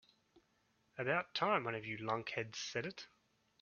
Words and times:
About 0.97 1.35
time 1.35 1.63
one 1.63 1.75
of 1.75 1.85
you 1.85 1.99
lunkheads 1.99 2.55
said 2.55 2.87
it. 2.87 3.07